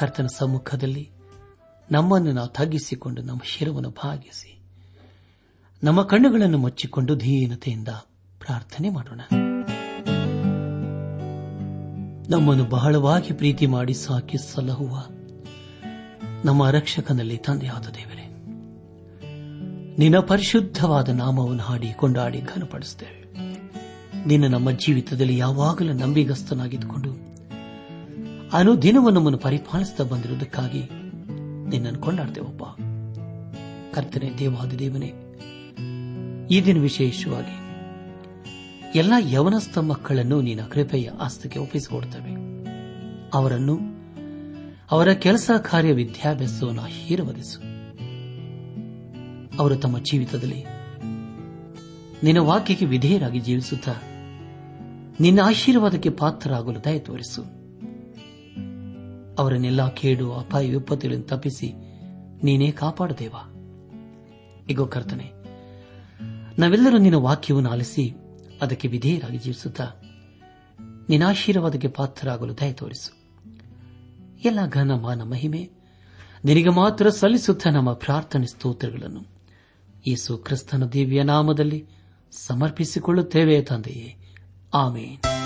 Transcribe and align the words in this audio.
ಕರ್ತನ 0.00 0.26
ಸಮ್ಮುಖದಲ್ಲಿ 0.26 1.10
ನಮ್ಮನ್ನು 1.90 2.32
ನಾವು 2.32 2.48
ತಗ್ಗಿಸಿಕೊಂಡು 2.48 3.22
ನಮ್ಮ 3.22 3.40
ಶಿರವನ್ನು 3.44 3.90
ಭಾಗಿಸಿ 3.90 4.62
ನಮ್ಮ 5.84 6.02
ಕಣ್ಣುಗಳನ್ನು 6.02 6.58
ಮುಚ್ಚಿಕೊಂಡು 6.58 7.16
ಧೀನತೆಯಿಂದ 7.16 7.88
ಪ್ರಾರ್ಥನೆ 8.40 8.88
ಮಾಡೋಣ. 8.90 9.20
ನಮ್ಮನ್ನು 12.28 12.64
ಬಹಳವಾಗಿ 12.64 13.32
ಪ್ರೀತಿ 13.32 13.66
ಮಾಡಿ 13.66 13.94
ಸಾಕಿ 13.94 14.38
ಸಲಹುವ 14.38 15.06
ನಮ್ಮ 16.44 16.70
ರಕ್ಷಕನಲ್ಲಿ 16.70 17.36
ತಂದೆಯಾದ 17.36 17.86
ದೇವರೇ, 17.86 18.26
ನಿನ್ನ 19.98 20.18
ಪರಿಶುದ್ಧವಾದ 20.18 21.08
ನಾಮವನ್ನು 21.08 21.62
ಹಾಡಿ 21.62 21.92
ಕೊಂಡಾಡಿ 21.92 22.40
ಘನಪಡಿಸುತ್ತೇವೆ. 22.40 23.20
ನಿನ್ನ 24.26 24.46
ನಮ್ಮ 24.46 24.70
ಜೀವಿತದಲ್ಲಿ 24.70 25.36
ಯಾವಾಗಲೂ 25.38 25.92
ನಂಬಿಗಸ್ತನಾಗಿದ್ದುಕೊಂಡು 25.92 27.30
ಅನುದಿನವೂ 28.52 29.10
ನಮ್ಮನ್ನು 29.10 29.38
ಪರಿಪಾಲಿಸುತ್ತಾ 29.38 30.04
ಬಂದಿರುವುದಕ್ಕಾಗಿ 30.04 30.82
ನಿನ್ನನ್ನು 31.68 31.98
ಕೊಂಡಾಡ್ತೇವಪ್ಪ 31.98 32.62
ಕರ್ತನೆ, 33.94 34.38
ದೇವಾದಿ 34.38 34.78
ದೇವನೇ, 34.78 35.12
ಈ 36.50 36.64
ದಿನ 36.64 36.80
ವಿಶೇಷವಾಗಿ 36.80 37.70
ಎಲ್ಲ 38.98 39.12
ಯವನಸ್ಥ 39.32 39.78
ಮಕ್ಕಳನ್ನು 39.78 40.40
ನಿನ್ನ 40.40 40.62
ಕೃಪೆಯ 40.62 41.10
ಆಸ್ತಿಗೆ 41.20 41.58
ಒಪ್ಪಿಸಿಕೊಡ್ತೇವೆ. 41.58 42.30
ಅವರನ್ನು 43.34 43.78
ಅವರ 44.90 45.12
ಕೆಲಸ 45.12 45.50
ಕಾರ್ಯ 45.70 45.92
ವಿದ್ಯಾಭ್ಯಾಸವನ್ನು 45.92 46.82
ಆಶೀರ್ವದಿಸು. 46.82 47.60
ಅವರು 49.58 49.76
ತಮ್ಮ 49.76 49.98
ಜೀವಿತದಲ್ಲಿ 49.98 50.64
ನಿನ್ನ 52.22 52.38
ವಾಕ್ಯಕ್ಕೆ 52.38 52.86
ವಿಧೇಯರಾಗಿ 52.86 53.40
ಜೀವಿಸುತ್ತಾ 53.40 53.94
ನಿನ್ನ 55.20 55.40
ಆಶೀರ್ವಾದಕ್ಕೆ 55.44 56.10
ಪಾತ್ರರಾಗಲು 56.10 56.84
ದಯ 56.84 56.98
ತೋರಿಸು. 56.98 57.59
ಅವರನ್ನೆಲ್ಲ 59.40 59.88
ಕೇಡು, 59.88 60.26
ಅಪಾಯ, 60.34 60.70
ವಿಪತ್ತುಗಳನ್ನು 60.70 61.24
ತಪ್ಪಿಸಿ 61.24 61.68
ನೀನೇ 62.44 62.70
ಕಾಪಾಡುದೇವಾ 62.70 63.42
ಇಗೋ 64.68 64.86
ಕರ್ತನೆ, 64.86 65.26
ನಾವೆಲ್ಲರೂ 66.58 66.98
ನಿನ್ನ 66.98 67.16
ವಾಕ್ಯವನ್ನು 67.16 67.70
ಆಲಿಸಿ 67.70 68.04
ಅದಕ್ಕೆ 68.62 68.88
ವಿಧೇಯರಾಗಿ 68.88 69.38
ಜೀವಿಸುತ್ತಾ 69.38 69.86
ನಿನ್ನ 71.08 71.24
ಆಶೀರ್ವಾದಕ್ಕೆ 71.26 71.88
ಪಾತ್ರರಾಗಲು 71.88 72.54
ದಯ 72.60 72.72
ತೋರಿಸು. 72.72 73.12
ಎಲ್ಲ 74.44 74.60
ಘನ, 74.68 74.90
ಮಾನ, 74.94 75.22
ಮಹಿಮೆ 75.22 75.70
ನಿನಗೆ 76.44 76.68
ಮಾತ್ರ 76.68 77.10
ಸಲ್ಲಿಸುತ್ತಾ 77.10 77.70
ನಮ್ಮ 77.70 77.92
ಪ್ರಾರ್ಥನೆ 77.92 78.46
ಸ್ತೋತ್ರಗಳನ್ನು 78.46 79.22
ಯೇಸು 80.06 80.36
ಕ್ರಿಸ್ತನ 80.36 80.84
ದಿವ್ಯ 80.86 81.22
ನಾಮದಲ್ಲಿ 81.22 81.80
ಸಮರ್ಪಿಸಿಕೊಳ್ಳುತ್ತೇವೆ 82.32 83.62
ತಂದೆಯೇ. 83.62 84.16
ಆಮೇನ್. 84.74 85.39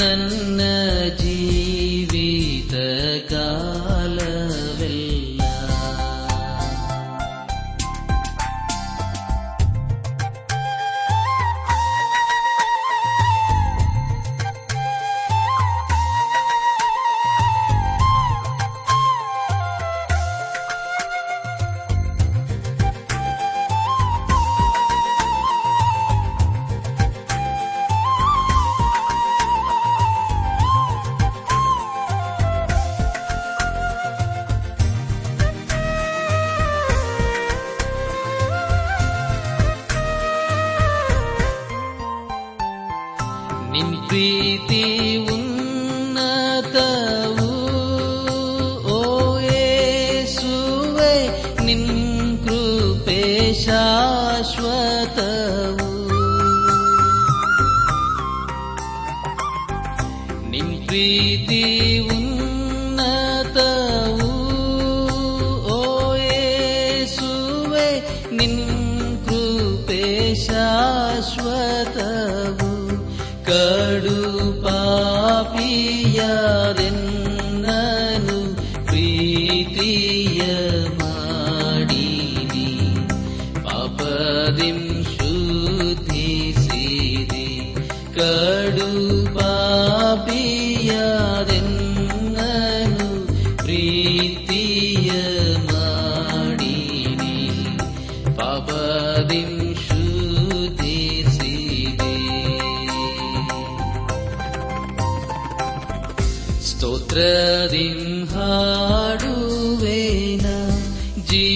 ನನ್ನ 0.00 0.60
ಶಾಶ್ವತವು 54.86 55.86
ನಿನ್ 60.50 60.74
ಪ್ರೀತಿ 60.86 61.62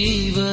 Even. 0.01 0.50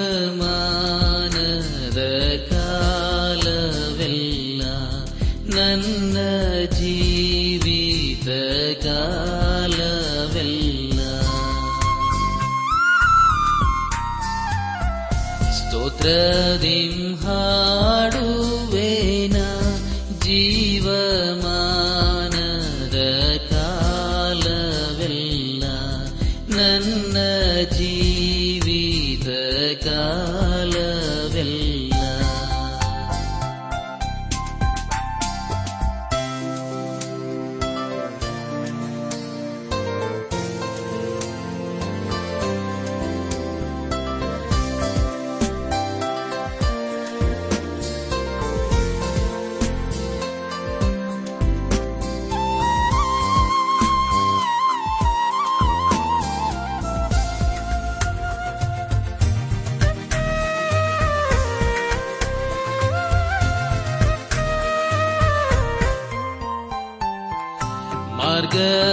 ಮಾರ್ಗವು 68.48 68.87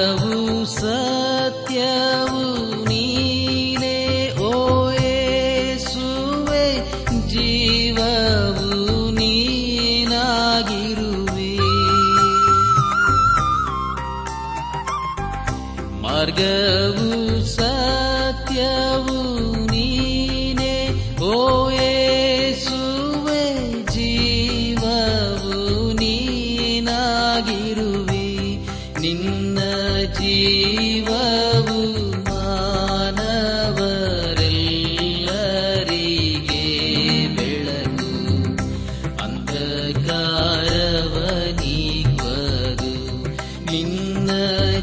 ನಿನ್ನ 44.05 44.31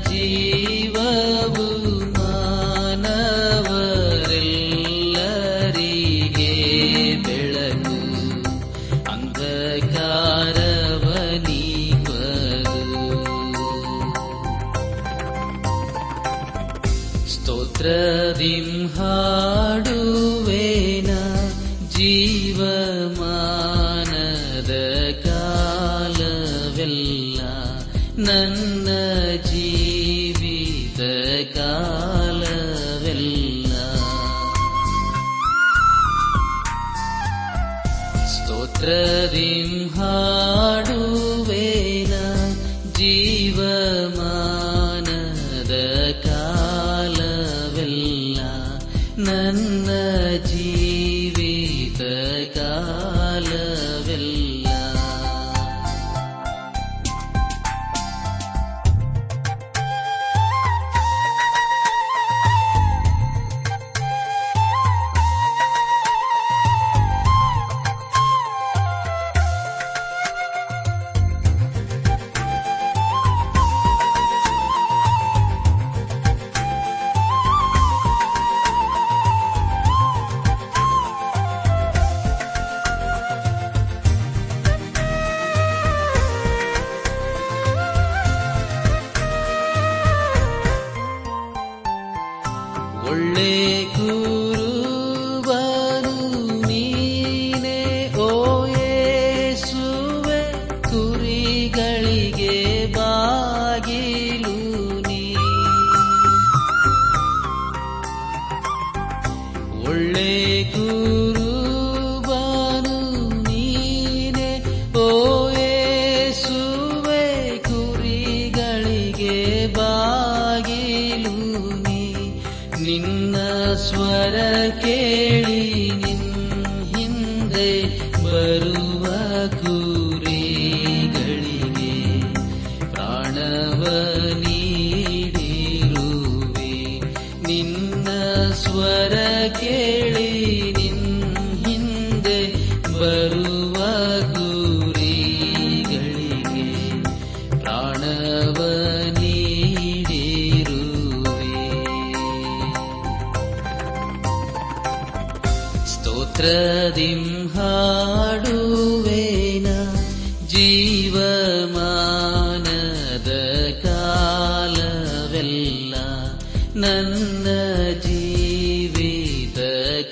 ಜೀವವು 0.08 1.61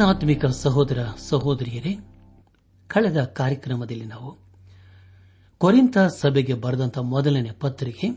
ಆತ್ಮಿಕ 0.00 0.46
ಸಹೋದರ 0.46 1.04
ಸಹೋದರಿಯರೇ, 1.16 1.98
ಕಳೆದ 2.88 3.24
ಕಾರ್ಯಕ್ರಮದಲ್ಲಿ 3.24 4.04
ನಾವು 4.04 4.38
ಕೊರಿಂತ 5.58 5.98
ಸಭೆಗೆ 5.98 6.54
ಬರೆದಂತ 6.54 6.98
ಮೊದಲನೇ 6.98 7.50
ಪತ್ರಿಕೆ, 7.50 8.10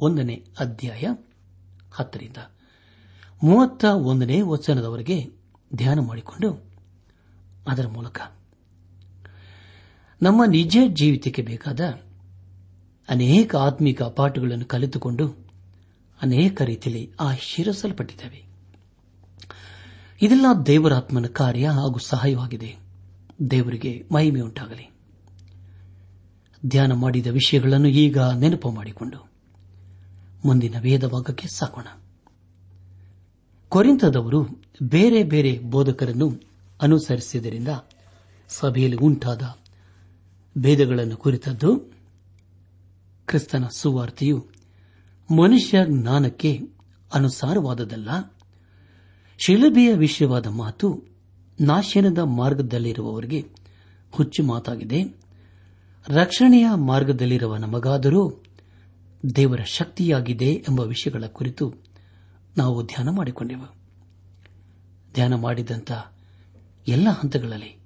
ಒಂದನೇ 0.00 0.42
ಅಧ್ಯಾಯ 0.58 1.06
ಹತ್ತರಿಂದ 1.94 2.36
ಮೂವತ್ತ 3.42 3.84
ಒಂದನೇ 3.84 4.42
ವಚನದವರೆಗೆ 4.42 5.26
ಧ್ಯಾನ 5.74 6.00
ಮಾಡಿಕೊಂಡು 6.00 6.62
ಅದರ 7.68 7.86
ಮೂಲಕ 7.86 8.20
ನಮ್ಮ 10.22 10.44
ನಿಜ 10.44 10.78
ಜೀವಿತಕ್ಕೆ 10.86 11.42
ಬೇಕಾದ 11.42 11.80
ಅನೇಕ 13.08 13.56
ಆತ್ಮಿಕ 13.56 14.02
ಪಾಠಗಳನ್ನು 14.02 14.66
ಕಲಿತುಕೊಂಡು 14.66 15.46
ಅನೇಕ 16.22 16.62
ರೀತಿಯಲ್ಲಿ 16.62 17.12
ಆಶೀರ್ವಿಸಲ್ಪಟ್ಟಿದ್ದೇವೆ 17.20 18.45
ಇದೆಲ್ಲ 20.22 20.46
ದೇವರಾತ್ಮನ 20.66 21.26
ಕಾರ್ಯ 21.26 21.68
ಹಾಗೂ 21.68 21.98
ಸಹಾಯವಾಗಿದೆ. 21.98 22.76
ದೇವರಿಗೆ 23.50 24.04
ಮಹಿಮೆಯುಂಟಾಗಲಿ 24.12 24.90
ಧ್ಯಾನ 26.66 26.92
ಮಾಡಿದ 26.92 27.26
ವಿಷಯಗಳನ್ನು 27.26 27.88
ಈಗ 27.88 28.18
ನೆನಪು 28.18 28.70
ಮಾಡಿಕೊಂಡು 28.70 29.30
ಮುಂದಿನ 30.44 30.74
ವೇದಭಾಗಕ್ಕೆ 30.80 31.48
ಸಾಕೋಣ. 31.48 31.86
ಕೊರಿಂತದವರು 33.68 34.40
ಬೇರೆ 34.82 35.22
ಬೇರೆ 35.22 35.58
ಬೋಧಕರನ್ನು 35.58 36.32
ಅನುಸರಿಸಿದ್ದರಿಂದ 36.82 37.68
ಸಭೆಯಲ್ಲಿ 38.48 38.96
ಉಂಟಾದ 38.96 39.42
ಭೇದಗಳನ್ನು 40.58 41.16
ಕುರಿತದ್ದು 41.16 41.76
ಕ್ರಿಸ್ತನ 43.26 43.64
ಸುವಾರ್ತೆಯು 43.66 44.46
ಮನುಷ್ಯ 45.30 45.78
ಜ್ಞಾನಕ್ಕೆ 45.86 46.60
ಅನುಸಾರವಾದದಲ್ಲ 47.14 48.08
ಶಿಲುಬೆಯ 49.38 49.92
ವಿಷಯವಾದ 49.92 50.46
ಮಾತು 50.46 51.02
ನಾಶನದ 51.60 52.18
ಮಾರ್ಗದಲ್ಲಿರುವವರಿಗೆ 52.18 53.44
ಹುಚ್ಚು 54.10 54.42
ಮಾತಾಗಿದೆ. 54.42 55.04
ರಕ್ಷಣೆಯ 56.08 56.66
ಮಾರ್ಗದಲ್ಲಿರುವ 56.74 57.56
ನಮಗಾದರೂ 57.56 58.42
ದೇವರ 59.36 59.60
ಶಕ್ತಿಯಾಗಿದೆ 59.60 60.52
ಎಂಬ 60.52 60.80
ವಿಷಯಗಳ 60.80 61.26
ಕುರಿತು 61.26 61.74
ನಾವು 62.56 62.86
ಧ್ಯಾನ 62.86 63.08
ಮಾಡಿಕೊಂಡೆವು. 63.08 63.74
ಧ್ಯಾನ 65.14 65.34
ಮಾಡಿದಂಥ 65.34 65.92
ಎಲ್ಲ 66.88 67.08
ಹಂತಗಳಲ್ಲಿ 67.08 67.78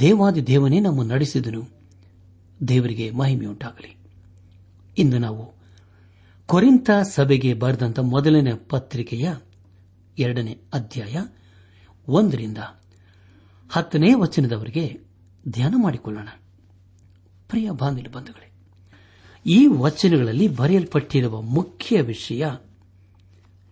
ದೇವಾದಿ 0.00 0.46
ದೇವನೇ 0.46 0.80
ನಮ್ಮ 0.80 1.02
ನಡೆಸಿದನು. 1.02 1.68
ದೇವರಿಗೆ 2.68 3.10
ಮಹಿಮೆಯುಂಟಾಗಲಿ. 3.10 3.96
ಇಂದು 4.98 5.18
ನಾವು 5.18 5.52
ಕೊರಿಂತ 6.46 6.90
ಸಭೆಗೆ 6.90 7.54
ಬರೆದಂತ 7.54 7.98
ಮೊದಲನೇ 7.98 8.52
ಪತ್ರಿಕೆಯ 8.54 9.32
ಎರಡನೇ 10.18 10.58
ಅಧ್ಯಾಯ 10.72 11.24
ಒಂದರಿಂದ 12.08 12.58
ಹತ್ತನೇ 13.70 14.14
ವಚನದವರೆಗೆ 14.14 15.00
ಧ್ಯಾನ 15.48 15.74
ಮಾಡಿಕೊಳ್ಳೋಣ. 15.76 16.28
ಪ್ರಿಯ 17.48 17.70
ಬಾಂಧವ 17.70 18.10
ಬಂಧುಗಳೇ, 18.12 18.52
ಈ 19.46 19.66
ವಚನಗಳಲ್ಲಿ 19.66 20.48
ಬರೆಯಲ್ಪಟ್ಟಿರುವ 20.48 21.42
ಮುಖ್ಯ 21.42 22.00
ವಿಷಯ 22.00 22.46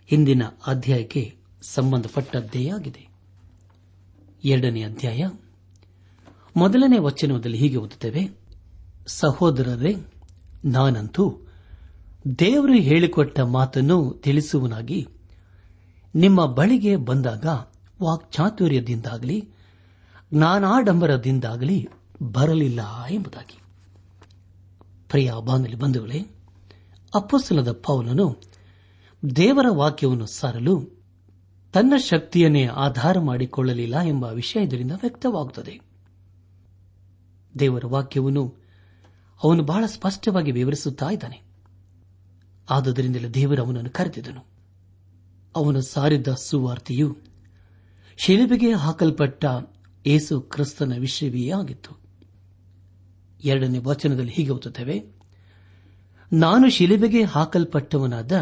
ಹಿಂದಿನ 0.07 0.43
ಅಧ್ಯಾಯಕ್ಕೆ 0.67 1.37
ಸಂಬಂಧಪಟ್ಟದ್ದೇ 1.63 2.71
ಆಗಿದೆ. 2.71 3.09
ಎರಡನೇ 4.45 4.83
ಅಧ್ಯಾಯ 4.83 5.29
ಮೊದಲನೇ 6.57 6.99
ವಚನದಲ್ಲಿ 6.99 7.59
ಹೀಗೆ 7.59 7.77
ಓದುತ್ತೇವೆ, 7.77 8.29
ಸಹೋದರರೇ, 9.07 9.97
ನಾನಂತೂ 10.65 11.41
ದೇವರು 12.39 12.75
ಹೇಳಿಕೊಟ್ಟ 12.75 13.41
ಮಾತನ್ನು 13.41 14.21
ತಿಳಿಸುವನಾಗಿ 14.25 15.09
ನಿಮ್ಮ 16.15 16.47
ಬಳಿಗೆ 16.47 16.97
ಬಂದಾಗ, 16.97 17.47
ವಾಕ್ಚಾತುರ್ಯದಿಂದಾಗಲಿ, 18.03 19.49
ಜ್ಞಾನಾಡಂಬರದಿಂದಾಗಲಿ 20.35 21.89
ಬರಲಿಲ್ಲ 22.23 23.05
ಎಂಬುದಾಗಿ. 23.11 23.59
ಪ್ರಿಯ 25.09 25.33
ಬಾಂಧಲಿ 25.45 25.77
ಬಂಧುಗಳೇ 25.77 26.21
ಅಪ್ಪಸ್ತಲದ 27.15 27.73
ಪೌಲನು 27.73 28.37
ದೇವರ 29.37 29.67
ವಾಕ್ಯವನ್ನು 29.71 30.27
ಸಾರಲು 30.27 30.91
ತನ್ನ 31.73 31.93
ಶಕ್ತಿಯನ್ನೇ 31.97 32.67
ಆಧಾರ 32.67 33.19
ಮಾಡಿಕೊಳ್ಳಲಿಲ್ಲ 33.19 34.01
ಎಂಬ 34.01 34.25
ವಿಷಯ 34.25 34.65
ಇದರಿಂದ 34.65 34.93
ವ್ಯಕ್ತವಾಗುತ್ತದೆ. 34.93 35.81
ದೇವರ 37.59 37.85
ವಾಕ್ಯವನ್ನು 37.87 38.55
ಅವನು 39.45 39.63
ಬಹಳ 39.63 39.87
ಸ್ಪಷ್ಟವಾಗಿ 39.87 40.51
ವಿವರಿಸುತ್ತಾ 40.51 41.11
ಇದ್ದಾನೆ. 41.11 41.43
ಆದುದರಿಂದಲೇ 42.71 43.29
ದೇವರು 43.29 43.65
ಅವನನ್ನು 43.65 43.91
ಕರೆದಿದ್ದನು. 43.91 44.58
ಅವನು 45.59 45.81
ಸಾರಿದ್ದ 45.83 46.27
ಸುವಾರ್ತೆಯು 46.35 47.17
ಶಿಲುಬೆಗೆ 48.17 48.73
ಹಾಕಲ್ಪಟ್ಟ 48.73 49.45
ಏಸು 50.07 50.41
ಕ್ರಿಸ್ತನ 50.41 50.93
ವಿಷಯವೇ 50.99 51.51
ಆಗಿತ್ತು. 51.51 51.93
ಎರಡನೇ 53.45 53.79
ವಚನದಲ್ಲಿ 53.79 54.33
ಹೀಗೆ 54.33 54.51
ಓದುತ್ತೇವೆ, 54.51 54.97
ನಾನು 56.33 56.71
ಶಿಲುಬೆಗೆ 56.71 57.23
ಹಾಕಲ್ಪಟ್ಟವನಾದ 57.25 58.33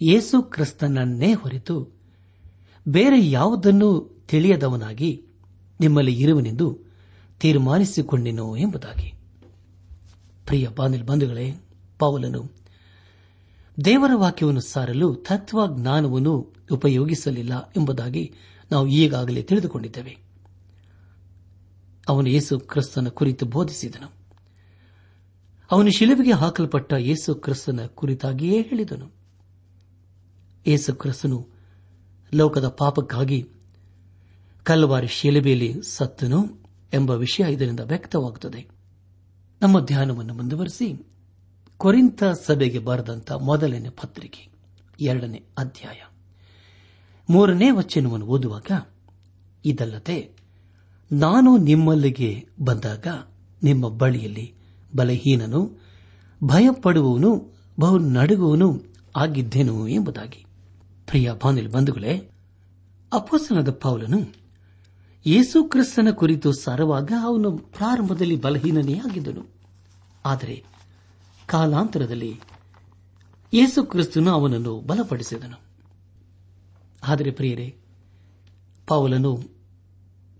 ಏಸು 0.00 0.42
ಕ್ರಿಸ್ತನನ್ನೇ 0.42 1.32
ಹೊರತು, 1.32 1.76
ಬೇರೆ 2.88 3.30
ಯಾವುದನ್ನು 3.30 3.88
ತಿಳಿಯದವನಾಗಿ 4.28 5.10
ನಿಮ್ಮಲ್ಲಿ 5.80 6.14
ಇರುವನೆಂದು 6.20 6.78
ತೀರ್ಮಾನಿಸಿಕೊಂಡೆನೋ 7.40 8.56
ಎಂಬುದಾಗಿ. 8.56 9.12
ಪ್ರಿಯ 10.46 10.68
ಬಾನಿಲ್ 10.76 11.04
ಬಂಧುಗಳೇ, 11.04 11.46
ಪೌಲನು 11.98 12.59
ದೇವರ 13.84 14.10
ವಾಕ್ಯವನ್ನು 14.14 14.60
ಸಾರಲು 14.60 15.14
ತತ್ವಜ್ಞಾನವನ್ನು 15.14 16.54
ಉಪಯೋಗಿಸಲಿಲ್ಲ 16.72 17.72
ಎಂಬುದಾಗಿ 17.76 18.34
ನಾವು 18.70 18.86
ಈಗಾಗಲೇ 18.86 19.42
ತಿಳಿದುಕೊಂಡಿದ್ದೇವೆ. 19.42 20.16
ಅವನು 22.08 22.28
ಯೇಸು 22.28 22.58
ಕ್ರಿಸ್ತನ 22.58 23.08
ಕುರಿತು 23.08 23.46
ಬೋಧಿಸಿದನು. 23.46 24.12
ಅವನು 25.70 25.90
ಶಿಲುಬೆಗೆ 25.90 26.32
ಹಾಕಲ್ಪಟ್ಟ 26.32 26.92
ಯೇಸು 26.92 27.34
ಕ್ರಿಸ್ತನ 27.34 27.80
ಕುರಿತಾಗಿಯೇ 27.86 28.62
ಹೇಳಿದನು. 28.62 29.10
ಯೇಸು 30.66 30.94
ಕ್ರಿಸ್ತನು 30.94 31.48
ಲೋಕದ 32.34 32.68
ಪಾಪಕ್ಕಾಗಿ 32.68 33.48
ಕಲ್ವಾರಿ 34.62 35.06
ಶಿಲುಬೆಯಲ್ಲಿ 35.06 35.74
ಸತ್ತನು 35.82 36.58
ಎಂಬ 36.94 37.10
ವಿಷಯ 37.10 37.52
ಇದರಿಂದ 37.52 37.80
ವ್ಯಕ್ತವಾಗುತ್ತದೆ. 37.80 38.68
ನಮ್ಮ 39.62 39.84
ಧ್ಯಾನವನ್ನು 39.84 40.34
ಮುಂದುವರೆಸಿ. 40.34 41.06
ಕೊರಿಂತ 41.80 42.24
ಸಭೆಗೆ 42.24 42.78
ಬರೆದಂತ 42.78 43.32
ಮೊದಲನೇ 43.32 43.88
ಪತ್ರಿಕೆ, 43.88 44.48
ಎರಡನೇ 45.00 45.42
ಅಧ್ಯಾಯ. 45.58 45.96
ಮೂರನೇ 47.30 47.70
ವಚನವನ್ನು 47.70 48.26
ಓದುವಾಗ, 48.26 48.86
ಇದಲ್ಲದೆ, 49.64 50.36
ನಾನು 51.12 51.56
ನಿಮ್ಮಲ್ಲಿಗೆ 51.56 52.48
ಬಂದಾಗ, 52.60 53.06
ನಿಮ್ಮ 53.62 53.88
ಬಳಿಯಲ್ಲಿ 53.88 54.54
ಬಲಹೀನನು, 54.96 55.78
ಭಯಪಡುವವನು, 56.44 57.52
ಬಹು 57.80 57.98
ನಡುಗುವನು 57.98 58.82
ಆಗಿದ್ದೇನು 59.16 59.88
ಎಂಬುದಾಗಿ. 59.88 60.46
ಪ್ರಿಯ 61.06 61.32
ಬಾನಿಲ್ 61.44 61.68
ಬಂಧುಗಳೇ 61.68 62.30
ಅಪೋಸನದ 63.12 63.70
ಪೌಲನು 63.70 64.34
ಯೇಸು 65.26 65.64
ಕ್ರಿಸ್ತನ 65.64 66.08
ಕುರಿತು 66.10 66.52
ಸಾರುವಾಗ 66.52 67.12
ಅವನು 67.22 67.58
ಪ್ರಾರಂಭದಲ್ಲಿ 67.58 68.36
ಬಲಹೀನನೇ 68.36 68.94
ಆಗಿದ್ದನು. 68.94 69.46
ಆದರೆ 70.26 70.79
ಕಾಲಾಂತರದಲ್ಲಿ 71.50 72.40
ಯೇಸು 73.54 73.84
ಕ್ರಿಸ್ತನು 73.84 74.30
ಅವನನ್ನು 74.30 74.80
ಬಲಪಡಿಸಿದನು. 74.80 75.60
ಆದರೆ 77.02 77.30
ಪ್ರಿಯರೇ, 77.30 77.76
ಪೌಲನು 78.86 79.42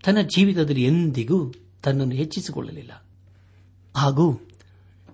ತನ್ನ 0.05 0.21
ಜೀವಿತದಲ್ಲಿ 0.21 0.83
ಎಂದಿಗೂ 0.83 1.51
ತನ್ನನ್ನು 1.83 2.15
ಹೆಚ್ಚಿಸಿಕೊಳ್ಳಲಿಲ್ಲ. 2.15 3.05
ಹಾಗೂ 3.97 4.33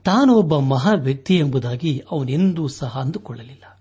ತಾನು 0.04 0.34
ಒಬ್ಬ 0.34 0.58
ಮಹಾ 0.58 0.92
ವ್ಯಕ್ತಿ 0.92 1.38
ಎಂಬುದಾಗಿ 1.38 2.04
ಅವನೆಂದೂ 2.12 2.68
ಸಹ 2.68 3.00
ಅಂದುಕೊಳ್ಳಲಿಲ್ಲ. 3.00 3.80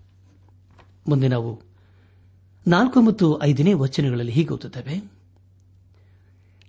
ಮುಂದೆ 1.09 1.27
ನಾವು 1.27 1.61
ನಾಲ್ಕು 2.67 3.01
ಮತ್ತು 3.01 3.43
ಐದನೇ 3.43 3.73
ವಚನಗಳಲ್ಲಿ 3.73 4.31
ಹೀಗೆ 4.31 4.53
ಓದುತ್ತೇವೆ. 4.53 5.11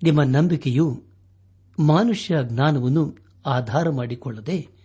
ನಿಮ್ಮ 0.02 0.22
ನಂಬಿಕೆಯು 0.22 1.02
ಮಾನುಷ್ಯ 1.78 2.36
ಜ್ಞಾನವನ್ನು 2.42 3.16
ಆಧಾರ 3.46 3.90
ಮಾಡಿಕೊಳ್ಳದೆ 3.90 4.77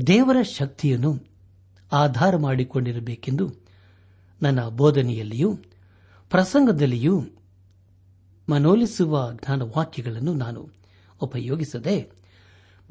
ದೇವರ 0.00 0.42
ಶಕ್ತಿಯನ್ನು 0.42 1.18
ಆಧಾರ 1.92 2.36
ಮಾಡಿಕೊಂಡಿರಬೇಕೆಂದು 2.36 3.52
ನನ್ನ 4.42 4.68
ಬೋಧನೆಯಲ್ಲಿಯೂ 4.68 5.56
ಪ್ರಸಂಗದಲ್ಲಿಯೂ 6.30 7.22
ಮನೋಲಿಸುವ 8.50 9.32
ಜ್ಞಾನವಾಕ್ಯಗಳನ್ನು 9.32 10.34
ನಾನು 10.34 10.68
ಉಪಯೋಗಿಸದೆ 11.20 12.10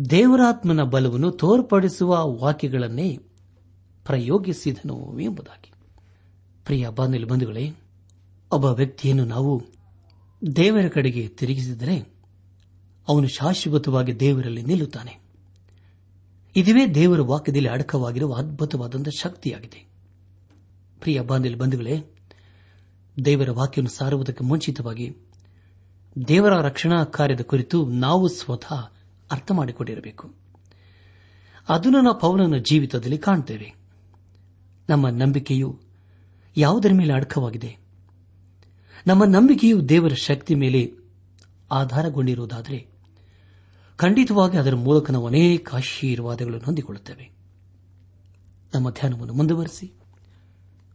ದೇವರಾತ್ಮನ 0.10 0.84
ಬಲವನ್ನು 0.84 1.32
ತೋರ್ಪಡಿಸುವ 1.32 2.34
ವಾಕ್ಯಗಳನ್ನೇ 2.42 3.18
ಪ್ರಯೋಗಿಸಿದನು 4.06 5.20
ಎಂಬುದಾಗಿ. 5.20 5.72
ಪ್ರಿಯ 6.66 6.90
ಬಾಂಧವ್ಯ 6.90 7.26
ಬಂಧುಗಳೇ, 7.26 7.72
ಒಬ್ಬ 8.52 8.66
ವ್ಯಕ್ತಿಯನ್ನು 8.66 9.26
ನಾವು 9.26 9.64
ದೇವರ 10.56 10.88
ಕಡೆಗೆ 10.88 11.28
ತಿರುಗಿಸಿದರೆ 11.28 12.14
ಅವನು 13.08 13.28
ಶಾಶ್ವತವಾಗಿ 13.28 14.20
ದೇವರಲ್ಲಿ 14.20 14.62
ನಿಲ್ಲುತ್ತಾನೆ. 14.64 15.25
ಇದುವೇ 16.56 16.88
ದೇವರ 16.88 17.22
ವಾಕ್ಯದಲ್ಲಿ 17.22 17.70
ಅಡಕವಾಗಿರುವ 17.70 18.34
ಅದ್ಭುತವಾದಂತಹ 18.34 19.12
ಶಕ್ತಿಯಾಗಿದೆ. 19.20 19.88
ಪ್ರಿಯ 21.00 21.22
ಬಾಂಧವ್ಯ 21.22 21.56
ಬಂಧುಗಳೇ, 21.56 22.04
ದೇವರ 23.26 23.52
ವಾಕ್ಯವನ್ನು 23.52 23.98
ಸಾರುವುದಕ್ಕೆ 23.98 24.44
ಮುಂಚಿತವಾಗಿ 24.44 25.16
ದೇವರ 26.28 26.62
ರಕ್ಷಣಾ 26.62 27.04
ಕಾರ್ಯದ 27.04 27.42
ಕುರಿತು 27.42 27.86
ನಾವು 27.90 28.28
ಸ್ವತಃ 28.28 28.92
ಅರ್ಥ 29.32 29.52
ಮಾಡಿಕೊಂಡಿರಬೇಕು. 29.52 30.34
ಅದನ್ನು 31.70 32.02
ನಾವು 32.02 32.20
ಪೌಲನ 32.20 32.58
ಜೀವಿತದಲ್ಲಿ 32.58 33.18
ಕಾಣುತ್ತೇವೆ 33.18 33.74
ನಮ್ಮ 34.90 35.10
ನಂಬಿಕೆಯು 35.10 35.80
ಯಾವುದರ 36.58 36.92
ಮೇಲೆ 36.94 37.14
ಅಡಕವಾಗಿದೆ? 37.14 37.78
ನಮ್ಮ 39.08 39.24
ನಂಬಿಕೆಯು 39.24 39.90
ದೇವರ 39.90 40.14
ಶಕ್ತಿ 40.14 40.56
ಮೇಲೆ 40.56 40.92
ಆಧಾರಗೊಂಡಿರುವುದಾದರೆ 41.72 42.95
ಖಂಡಿತವಾಗಿ 43.96 44.58
ಅದರ 44.58 44.76
ಮೂಲಕ 44.76 45.12
ನಾವು 45.12 45.28
ಅನೇಕ 45.28 45.76
ಆಶೀರ್ವಾದಗಳನ್ನು 45.76 46.66
ಹೊಂದಿಕೊಳ್ಳುತ್ತೇವೆ. 46.66 47.32
ನಮ್ಮ 48.74 48.90
ಧ್ಯಾನವನ್ನು 48.90 49.34
ಮುಂದುವರೆಸಿ 49.34 49.94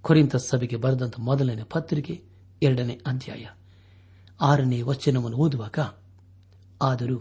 ಕೊರಿಂತ 0.02 0.36
ಸಭೆಗೆ 0.36 0.76
ಬರೆದಂತ 0.76 1.14
ಮೊದಲನೇ 1.18 1.62
ಪತ್ರಿಕೆ, 1.62 2.22
ಎರಡನೇ 2.62 3.00
ಅಧ್ಯಾಯ, 3.06 3.46
ಆರನೇ 4.40 4.82
ವಚನವನ್ನು 4.82 5.36
ಓದುವಾಗ, 5.36 5.78
ಆದರೂ 6.82 7.18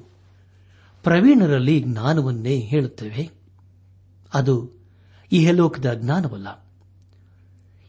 ಪ್ರವೀಣರಲ್ಲಿ 1.03 1.83
ಜ್ಞಾನವನ್ನೇ 1.87 2.59
ಹೇಳುತ್ತೇವೆ. 2.59 3.29
ಅದು 4.33 4.71
ಇಹಲೋಕದ 5.31 5.93
ಜ್ಞಾನವಲ್ಲ. 5.93 6.65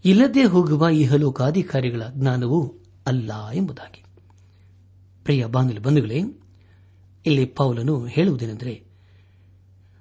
ಇಲ್ಲದೆ 0.04 0.44
ಹೋಗುವ 0.44 0.88
ಇಹಲೋಕಾಧಿಕಾರಿಗಳ 0.88 2.02
ಜ್ಞಾನವೂ 2.10 2.74
ಅಲ್ಲ 3.06 3.50
ಎಂಬುದಾಗಿ. 3.50 4.04
ಪ್ರಿಯ 5.24 5.46
ಬಾಂಧವ 5.46 5.82
ಬಂಧುಗಳೇ 5.82 6.22
ಇಲ್ಲಿ 7.26 7.46
ಪೌಲನು 7.46 8.04
ಹೇಳುವುದೇನೆಂದರೆ, 8.04 8.84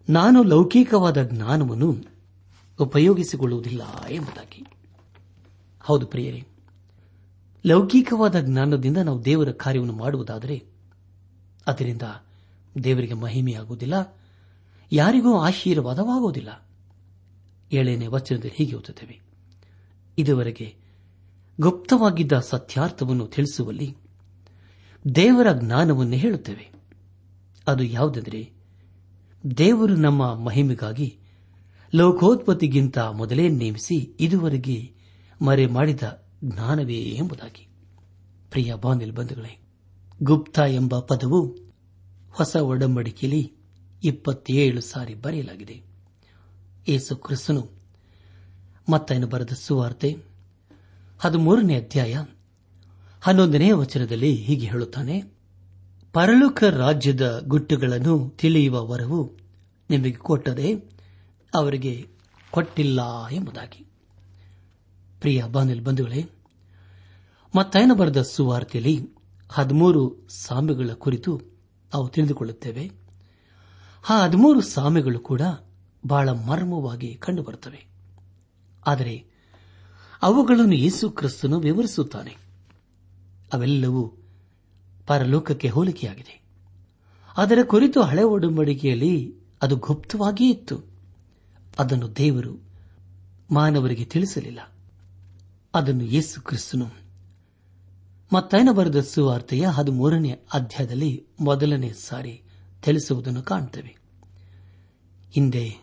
ನಾನು 0.09 0.43
ಲೌಕಿಕವಾದ 0.43 1.23
ಜ್ಞಾನವನ್ನು 1.23 1.95
ಉಪಯೋಗಿಸಿಕೊಳ್ಳುವುದಿಲ್ಲ 2.79 4.07
ಎಂಬುದಾಗಿ. 4.09 4.65
ಹೌದು 5.81 6.05
ಪ್ರಿಯರೇ, 6.05 6.43
ಲೌಕಿಕವಾದ 7.65 8.39
ಜ್ಞಾನದಿಂದ 8.39 8.97
ನಾವು 8.97 9.25
ದೇವರ 9.25 9.51
ಕಾರ್ಯವನ್ನು 9.51 9.93
ಮಾಡುವುದಾದರೆ, 9.93 10.63
ಅದರಿಂದ 11.67 12.01
ದೇವರಿಗೆ 12.83 13.13
ಮಹಿಮೆಯಾಗುವುದಿಲ್ಲ, 13.13 14.17
ಯಾರಿಗೂ 14.91 15.39
ಆಶೀರ್ವಾದವಾಗುವುದಿಲ್ಲ. 15.39 16.67
ಏಳನೇ 17.71 18.07
ವಚನದಲ್ಲಿ 18.07 18.55
ಹೀಗೆ 18.55 18.75
ಓದುತ್ತೇವೆ, 18.75 19.21
ಇದುವರೆಗೆ 20.17 20.75
ಗುಪ್ತವಾಗಿದ್ದ 21.61 22.31
ಸತ್ಯಾರ್ಥವನ್ನು 22.31 23.27
ತಿಳಿಸುವಲ್ಲಿ 23.27 23.97
ದೇವರ 25.15 25.47
ಜ್ಞಾನವನ್ನು 25.53 26.15
ಹೇಳುತ್ತೇವೆ. 26.15 26.78
ಅದು 27.69 27.83
ಯಾವುದೆಂದರೆ, 27.83 28.51
ದೇವರು 29.57 29.95
ನಮ್ಮ 29.95 30.35
ಮಹಿಮೆಗಾಗಿ 30.35 31.17
ಲೋಕೋತ್ಪತ್ತಿಗಿಂತ 31.95 32.97
ಮೊದಲೇ 32.97 33.49
ನೇಮಿಸಿ 33.49 33.95
ಇದುವರೆಗೆ 34.19 34.93
ಮರೆ 35.41 35.65
ಮಾಡಿದ 35.65 36.25
ಜ್ಞಾನವೇ 36.43 36.97
ಎಂಬುದಾಗಿ. 36.97 37.67
ಪ್ರಿಯ 38.49 38.73
ಬಂಧುಗಳೇ, 38.75 39.61
ಗುಪ್ತ 40.23 40.59
ಎಂಬ 40.59 40.99
ಪದವು 40.99 41.57
ಹೊಸ 42.31 42.55
ಒಡಂಬಡಿಕೆಯಲ್ಲಿ 42.55 43.53
ಇಪ್ಪತ್ತೇಳು 44.03 44.81
ಸಾರಿ 44.81 45.13
ಬರೆಯಲಾಗಿದೆ. 45.15 45.81
ಯೇಸು 46.87 47.15
ಕ್ರಿಸ್ತನು 47.15 47.69
ಮತ್ತೈನ 48.91 49.25
ಬರೆದ 49.25 49.49
ಸುವಾರ್ತೆ 49.53 50.17
ಹದಿಮೂರನೇ 51.19 51.75
ಅಧ್ಯಾಯ 51.75 52.23
ಹನ್ನೊಂದನೇ 53.21 53.71
ವಚನದಲ್ಲಿ 53.71 54.35
ಹೀಗೆ 54.35 54.67
ಹೇಳುತ್ತಾನೆ 54.67 55.38
ಪರಲೋಕ 56.13 56.63
ರಾಜ್ಯದ 56.63 57.43
ಗುಟ್ಟುಗಳನ್ನು 57.47 58.29
ತಿಳಿಯುವ 58.37 58.87
ವರವು 58.87 59.37
ನಿಮಗೆ 59.89 60.11
ಕೊಟ್ಟರೆ 60.11 60.73
ಅವರಿಗೆ 61.53 62.07
ಕೊಟ್ಟಿಲ್ಲ 62.51 63.27
ಎಂಬುದಾಗಿ. 63.31 63.87
ಪ್ರಿಯ 65.19 65.43
ಬಾನಿಲ್ 65.51 65.83
ಬಂಧುಗಳೇ, 65.83 66.29
ಮತ್ತಾಯನ 67.57 67.91
ಬರೆದ 67.93 68.21
ಸುವಾರ್ತೆಯಲ್ಲಿ 68.21 69.09
ಹದಿಮೂರು 69.49 70.27
ಸಾಮ್ಯಗಳ 70.29 70.89
ಕುರಿತು 70.93 71.41
ನಾವು 71.93 72.07
ತಿಳಿದುಕೊಳ್ಳುತ್ತೇವೆ. 72.07 72.91
ಆ 74.09 74.23
ಹದಿಮೂರು 74.23 74.61
ಸಾಮ್ಯಗಳು 74.61 75.19
ಕೂಡ 75.19 75.41
ಬಹಳ 76.07 76.29
ಮರ್ಮವಾಗಿ 76.29 77.15
ಕಂಡುಬರುತ್ತವೆ. 77.15 77.87
ಆದರೆ 78.87 79.25
ಅವುಗಳನ್ನು 80.21 80.75
ಯೇಸು 80.75 81.09
ಕ್ರಿಸ್ತನು 81.09 81.59
ವಿವರಿಸುತ್ತಾನೆ. 81.59 82.37
ಅವೆಲ್ಲವೂ 83.53 84.15
ಪರಲೋಕಕ್ಕೆ 85.09 85.69
ಹೋಲಿಕೆಯಾಗಿದೆ. 85.69 86.41
ಅದರ 87.37 87.59
ಕುರಿತು 87.67 88.01
ಹಳೆ 88.01 88.23
ಒಡಂಬಡಿಕೆಯಲ್ಲಿ 88.23 89.33
ಅದು 89.61 89.75
ಗುಪ್ತವಾಗಿಯೇ 89.75 90.49
ಇತ್ತು. 90.49 90.83
ಅದನ್ನು 91.79 92.15
ದೇವರು 92.15 92.59
ಮಾನವರಿಗೆ 93.51 94.05
ತಿಳಿಸಲಿಲ್ಲ. 94.05 94.59
ಅದನ್ನು 95.73 96.03
ಯೇಸು 96.03 96.41
ಕ್ರಿಸ್ತನು. 96.41 96.89
ಮತ್ತೈನ 98.33 98.69
ಬರೆದ 98.71 98.99
ಸುವಾರ್ತೆಯ 98.99 99.67
ಹದಿಮೂರನೇ 99.67 100.31
ಅಧ್ಯಾಯದಲ್ಲಿ 100.53 101.25
ಮೊದಲನೇ 101.39 101.91
ಸಾರಿ 101.91 102.41
ತಿಳಿಸುವುದನ್ನು 102.83 103.41
ಕಾಣುತ್ತೇವೆ 103.41 103.97
ಹಿಂದೆ 105.31 105.75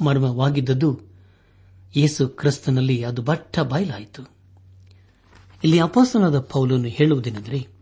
ಮರ್ಮವಾಗಿದ್ದದ್ದು 0.00 1.00
ಯೇಸು 1.96 2.28
ಕ್ರಿಸ್ತನಲ್ಲಿ 2.28 3.04
ಅದು 3.04 3.22
ಬಟ್ಟ 3.22 3.60
ಬಯಲಾಯಿತು. 3.60 4.22
ಇಲ್ಲಿ 5.64 5.78
ಅಪಾಸನಾದ 5.78 6.40
ಪೌಲನ್ನು 6.40 6.88
ಹೇಳುವುದೇನೆಂದರೆ 6.88 7.79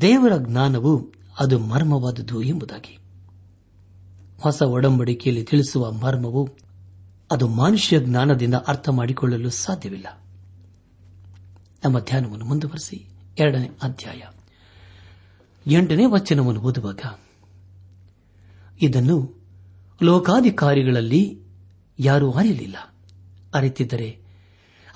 ದೇವರ 0.00 0.32
ಜ್ಞಾನವು 0.36 1.12
ಅದು 1.38 1.58
ಮರ್ಮವಾದುದು 1.58 2.42
ಎಂಬುದಾಗಿ. 2.42 2.98
ಹೊಸ 4.40 4.62
ಒಡಂಬಡಿಕೆಯಲ್ಲಿ 4.62 5.44
ತಿಳಿಸುವ 5.44 5.92
ಮರ್ಮವು 5.92 6.48
ಅದು 7.30 7.48
ಮನುಷ್ಯ 7.48 8.00
ಜ್ಞಾನದಿಂದ 8.00 8.54
ಅರ್ಥ 8.54 8.88
ಮಾಡಿಕೊಳ್ಳಲು 8.88 9.50
ಸಾಧ್ಯವಿಲ್ಲ. 9.50 10.06
ನಮ್ಮ 11.84 11.98
ಧ್ಯಾನವನ್ನು 11.98 12.44
ಮುಂದುವರೆಸಿ. 12.44 13.08
ಎರಡನೇ 13.38 13.70
ಅಧ್ಯಾಯ. 13.82 14.22
ಎಂಟನೇ 15.72 16.04
ವಚನವನ್ನು 16.06 16.60
ಓದುವಾಗ, 16.60 17.00
ಇದನ್ನು 18.82 19.44
ಲೋಕಾಧಿಕಾರಿಗಳಲ್ಲಿ 20.02 21.42
ಯಾರೂ 21.98 22.30
ಅರಿಯಲಿಲ್ಲ. 22.30 22.76
ಅರಿತಿದ್ದರೆ 23.54 24.18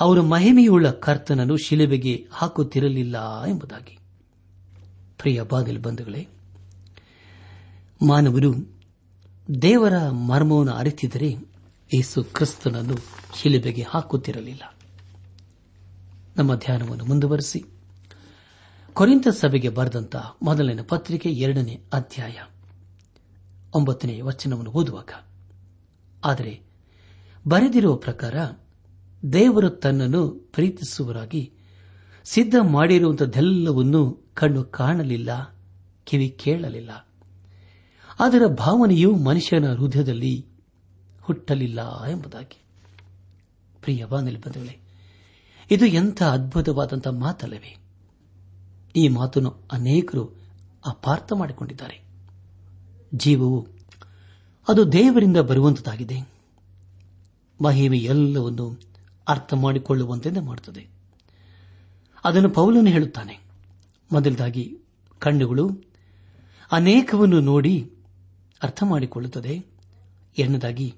ಅವರು 0.00 0.22
ಮಹಿಮೆಯುಳ್ಳ 0.22 0.90
ಕರ್ತನನ್ನು 0.90 1.57
ಶಿಲುಬೆಗೆ 1.57 2.26
ಹಾಕುತ್ತಿರಲಿಲ್ಲ 2.31 3.44
ಎಂಬುದಾಗಿ. 3.44 4.00
ಪ್ರಿಯ 5.20 5.42
ಬಾಗಿಲು 5.42 5.80
ಬಂಧುಗಳೇ, 5.80 6.22
ಮಾನವರು 8.00 8.50
ದೇವರ 9.62 9.96
ಮರ್ಮವನ್ನು 10.28 10.72
ಅರಿತಿದ್ದರೆ 10.72 11.30
ಯೇಸು 11.90 12.18
ಕ್ರಿಸ್ತನನ್ನು 12.35 12.96
ಶಿಲುಬೆಗೆ 13.38 13.85
ಹಾಕುತ್ತಿರಲಿಲ್ಲ. 13.88 14.64
ನಮ್ಮ 16.37 16.52
ಧ್ಯಾನವನ್ನು 16.54 17.04
ಮುಂದುವರೆಸಿ 17.04 17.61
ಕೊರಿಂತ 18.96 19.28
ಸಭೆಗೆ 19.28 19.68
ಬರೆದಂತ 19.68 20.16
ಮೊದಲನೇ 20.42 20.83
ಪತ್ರಿಕೆ 20.83 21.28
ಎರಡನೇ 21.38 21.74
ಅಧ್ಯಾಯ 21.92 22.37
ಒಂಬತ್ತನೇ 23.74 24.14
ವಚನವನ್ನು 24.20 24.70
ಓದುವಾಗ, 24.70 25.11
ಆದರೆ 26.24 26.54
ಬರೆದಿರುವ 27.48 27.94
ಪ್ರಕಾರ 27.96 28.37
ದೇವರು 29.22 29.70
ತನ್ನನ್ನು 29.70 30.22
ಪ್ರೀತಿಸುವರಾಗಿ 30.52 31.42
ಸಿದ್ಧ 32.24 32.54
ಮಾಡಿರುವಂತದ್ದೆಲ್ಲವನ್ನೂ 32.62 34.11
ಕಣ್ಣು 34.35 34.64
ಕಾಣಲಿಲ್ಲ, 34.64 35.56
ಕಿವಿ 36.04 36.28
ಕೇಳಲಿಲ್ಲ. 36.28 37.09
ಅದರ 38.20 38.42
ಭಾವನೆಯು 38.46 39.16
ಮನುಷ್ಯನ 39.16 39.72
ಹೃದಯದಲ್ಲಿ 39.72 40.46
ಹುಟ್ಟಲಿಲ್ಲ 41.22 42.04
ಎಂಬುದಾಗಿ. 42.04 42.62
ಪ್ರಿಯ 43.83 44.04
ಬಂಧುಗಳೇ, 44.04 44.80
ಇದು 45.70 45.87
ಎಂಥ 45.87 46.22
ಅದ್ಭುತವಾದಂಥ 46.22 47.09
ಮಾತಲ್ಲವೇ? 47.09 47.76
ಈ 48.96 49.09
ಮಾತನ್ನು 49.09 49.54
ಅನೇಕರು 49.72 50.24
ಅಪಾರ್ಥ 50.87 51.33
ಮಾಡಿಕೊಂಡಿದ್ದಾರೆ. 51.33 52.02
ಜೀವವು 53.14 53.66
ಅದು 54.68 54.92
ದೇವರಿಂದ 54.92 55.37
ಬರುವಂತದಾಗಿದೆ 55.37 56.28
ಮಹಿಮೆ 57.64 57.98
ಎಲ್ಲವನ್ನು 57.98 58.80
ಅರ್ಥ 59.28 59.54
ಮಾಡಿಕೊಳ್ಳುವಂತೆ 59.54 60.30
ಮಾಡುತ್ತದೆ. 60.30 61.00
ಅದನ್ನು 62.24 62.50
ಪೌಲನು 62.50 62.90
ಹೇಳುತ್ತಾನೆ. 62.90 63.38
ಮೊದಲದಾಗಿ, 64.12 64.78
ಕಣ್ಣುಗಳು 65.18 65.70
ಅನೇಕವನ್ನು 66.72 67.40
ನೋಡಿ 67.40 67.92
ಅರ್ಥ 68.62 68.83
ಮಾಡಿಕೊಳ್ಳುತ್ತದೆ 68.83 69.64
ಎರಡನೇದಾಗಿ, 70.38 70.94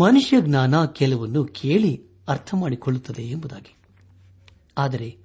ಮನುಷ್ಯ 0.00 0.36
ಜ್ಞಾನ 0.40 0.84
ಕೆಲವನ್ನು 0.84 1.44
ಕೇಳಿ 1.44 2.02
ಅರ್ಥ 2.28 2.54
ಮಾಡಿಕೊಳ್ಳುತ್ತದೆ 2.54 3.22
ಎಂಬುದಾಗಿ. 3.22 3.76
ಆದರೆ, 4.78 5.18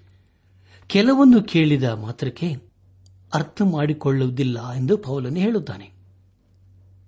ಕೆಲವನ್ನು 0.87 1.43
ಕೇಳಿದ 1.43 1.83
ಮಾತ್ರಕ್ಕೆ 1.83 2.55
ಅರ್ಥ 3.33 3.61
ಮಾಡಿಕೊಳ್ಳುವುದಿಲ್ಲ 3.61 4.71
ಎಂದು 4.71 4.97
ಪೌಲನು 4.97 5.35
ಹೇಳುತ್ತಾನೆ. 5.35 5.91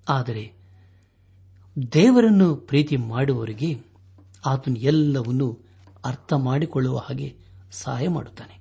ಆದರೆ, 0.10 0.54
ದೇವರನ್ನು 1.94 2.56
ಪ್ರೀತಿ 2.56 2.98
ಮಾಡುವವರಿಗೆ 2.98 3.80
ಆತನು 4.46 4.76
ಎಲ್ಲವನ್ನೂ 4.76 5.58
ಅರ್ಥ 6.06 6.34
ಮಾಡಿಕೊಳ್ಳುವ 6.34 6.98
ಹಾಗೆ 6.98 7.41
ಸಹಾಯ 7.72 8.08
ಮಾಡುತ್ತಾನೆ. 8.08 8.60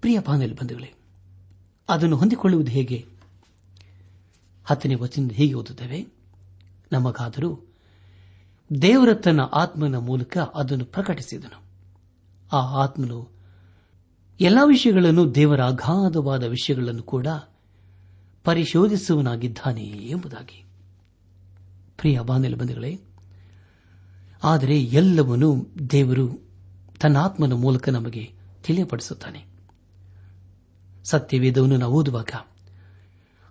ಪ್ರಿಯ 0.00 0.20
ಪಾನೆಲ್ 0.20 0.54
ಬಂಧುಗಳೇ, 0.54 0.94
ಅದನ್ನು 1.88 2.16
ಹೊಂದಿಕೊಳ್ಳುವುದು 2.16 2.70
ಹೇಗೆ? 2.70 3.06
ಹತ್ತನೇ 4.64 4.94
ವಚನ 4.94 5.28
ಹೀಗೆ 5.32 5.54
ಓದುತ್ತೇವೆ? 5.54 6.06
ನಮಗಾದರೂ 6.92 7.66
ದೇವರ 8.82 9.14
ತನ್ನ 9.14 9.40
ಆತ್ಮನ 9.40 9.96
ಮೂಲಕ 9.96 10.38
ಅದನ್ನು 10.38 10.84
ಪ್ರಕಟಿಸಿದನು. 10.84 11.62
ಆ 12.52 12.82
ಆತ್ಮನು 12.82 13.28
ಎಲ್ಲ 14.40 14.58
ವಿಷಯಗಳನ್ನು 14.64 15.34
ದೇವರ 15.34 15.60
ಅಗಾಧವಾದ 15.60 16.42
ವಿಷಯಗಳನ್ನು 16.42 17.02
ಕೂಡ 17.02 17.26
ಪರಿಶೋಧಿಸುವನಾಗಿದ್ದಾನೆ 18.44 19.84
ಎಂಬುದಾಗಿ. 19.84 20.64
ಪ್ರಿಯ 21.96 22.20
ಬಾಂಧವ್ಯ 22.20 22.54
ಬಂಧುಗಳೇ, 22.54 23.00
ಆದರೆ 24.44 24.82
ಎಲ್ಲವನ್ನೂ 24.82 25.66
ದೇವರು 25.90 26.45
ತನ್ನ 27.00 27.16
ಆತ್ಮನ 27.16 27.52
ಮೂಲಕ 27.52 27.88
ನಮಗೆ 27.88 28.32
ತಿಳಿಯಪಡಿಸುತ್ತಾನೆ. 28.62 29.46
ಸತ್ಯವೇದವನ್ನು 31.04 31.76
ನಾವು 31.76 31.94
ಓದುವಾಗ 31.94 32.30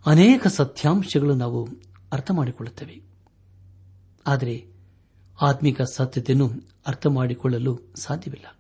ಅನೇಕ 0.06 0.48
ಸತ್ಯಾಂಶಗಳು 0.48 1.36
ನಾವು 1.36 1.68
ಅರ್ಥ 2.12 2.32
ಮಾಡಿಕೊಳ್ಳುತ್ತೇವೆ 2.32 3.02
ಆದರೆ 4.28 4.68
ಆತ್ಮಿಕ 5.42 5.82
ಸತ್ಯತೆಯನ್ನು 5.82 6.52
ಅರ್ಥ 6.88 7.08
ಮಾಡಿಕೊಳ್ಳಲು 7.08 7.80
ಸಾಧ್ಯವಿಲ್ಲ. 7.96 8.58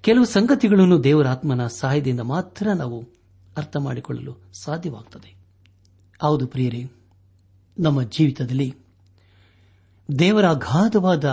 ಕೆಲವು 0.00 0.24
ಸಂಗತಿಗಳನ್ನು 0.24 1.04
ದೇವರ 1.04 1.28
ಆತ್ಮನ 1.28 1.66
ಸಹಾಯದಿಂದ 1.66 2.20
ಮಾತ್ರ 2.20 2.68
ನಾವು 2.72 3.04
ಅರ್ಥ 3.56 3.76
ಮಾಡಿಕೊಳ್ಳಲು 3.76 4.36
ಸಾಧ್ಯವಾಗುತ್ತದೆ 4.52 5.36
ಹೌದು 6.22 6.46
ಪ್ರಿಯರೇ, 6.46 6.90
ನಮ್ಮ 7.78 8.02
ಜೀವಿತದಲ್ಲಿ 8.02 8.74
ದೇವರ 10.18 10.48
ಅಗಾಧವಾದ 10.48 11.24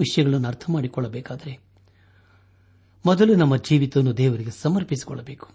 ವಿಷಯಗಳನ್ನು 0.00 0.48
ಅರ್ಥ 0.48 0.64
ಮಾಡಿಕೊಳ್ಳಬೇಕಾದರೆ 0.70 1.58
ಮೊದಲು 3.06 3.34
ನಮ್ಮ 3.34 3.56
ಜೀವಿತವನ್ನು 3.56 4.16
ದೇವರಿಗೆ 4.16 4.50
ಸಮರ್ಪಿಸಿಕೊಳ್ಳಬೇಕು. 4.50 5.48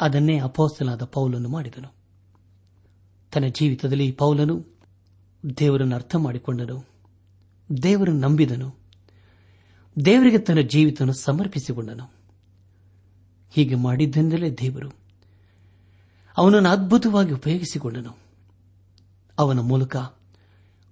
ಅದನ್ನೇ 0.00 0.38
ಅಪೋಸ್ತನಾದ 0.38 1.02
ಪೌಲನ್ನು 1.02 1.48
ಮಾಡಿದನು. 1.48 1.94
ತನ್ನ 3.32 3.46
ಜೀವಿತದಲ್ಲಿ 3.46 4.12
ಪೌಲನು 4.12 4.66
ದೇವರನ್ನು 5.58 5.94
ಅರ್ಥ 5.94 6.16
ಮಾಡಿಕೊಂಡನು. 6.16 6.84
ದೇವರನ್ನು 7.82 8.20
ನಂಬಿದನು. 8.20 8.74
ದೇವರಿಗೆ 10.04 10.38
ತನ್ನ 10.38 10.60
ಜೀವಿತವನ್ನು 10.60 11.14
ಸಮರ್ಪಿಸಿಕೊಂಡನು. 11.14 12.12
ಹೀಗೆ 13.50 13.74
ಮಾಡಿದ್ದೆಂದಲೇ 13.74 14.50
ದೇವರು 14.50 14.90
ಅವನನ್ನು 16.36 16.68
ಅದ್ಭುತವಾಗಿ 16.68 17.32
ಉಪಯೋಗಿಸಿಕೊಂಡನು. 17.32 18.16
ಅವನ 19.38 19.60
ಮೂಲಕ 19.60 19.96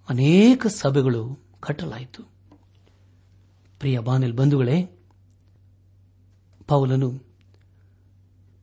ಅನೇಕ 0.08 0.66
ಸಭೆಗಳು 0.66 1.38
ಕಟ್ಟಲಾಯಿತು. 1.60 2.31
ಪ್ರಿಯ 3.82 3.98
ಬಾನೆಲ್ 3.98 4.32
ಬಂಧುಗಳೇ, 4.32 4.82
ಪೌಲನು 6.68 7.20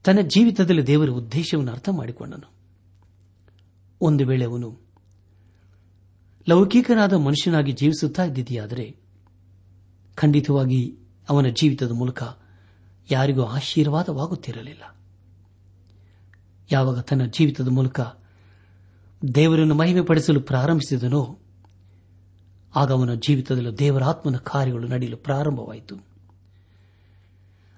ತನ್ನ 0.03 0.19
ಜೀವಿತದಲ್ಲಿ 0.21 0.87
ದೇವರ 0.87 1.09
ಉದ್ದೇಶವನ್ನು 1.09 1.71
ಅರ್ಥ 1.71 1.89
ಮಾಡಿಕೊಂಡನು. 1.89 2.51
ಒಂದು 4.01 4.27
ವೇಳೆ 4.27 4.45
ಅವನು 4.45 4.77
ಲೌಕಿಕನಾದ 6.49 7.13
ಮನುಷ್ಯನಾಗಿ 7.13 7.71
ಜೀವಿಸುತ್ತಾ 7.71 8.23
ಇದ್ದಿದೆಯಾದರೆ, 8.23 8.95
ಖಂಡಿತವಾಗಿ 10.15 10.97
ಅವನ 11.29 11.45
ಜೀವಿತದ 11.47 11.91
ಮೂಲಕ 11.91 12.23
ಯಾರಿಗೂ 13.11 13.43
ಆಶೀರ್ವಾದವಾಗುತ್ತಿರಲಿಲ್ಲ. 13.43 14.95
ಯಾವಾಗ 16.71 16.99
ತನ್ನ 16.99 17.25
ಜೀವಿತದ 17.25 17.67
ಮೂಲಕ 17.67 17.99
ದೇವರನ್ನು 19.35 19.75
ಮಹಿಮೆ 19.75 20.01
ಪಡಿಸಲು 20.01 20.41
ಪ್ರಾರಂಭಿಸಿದನೋ 20.41 21.38
ಆಗ 22.75 22.91
ಅವನ 22.91 23.13
ಜೀವಿತದಲ್ಲಿ 23.13 23.77
ದೇವರಾತ್ಮನ 23.77 24.37
ಕಾರ್ಯಗಳು 24.37 24.87
ನಡೆಯಲು 24.87 25.17
ಪ್ರಾರಂಭವಾಯಿತು. 25.17 25.95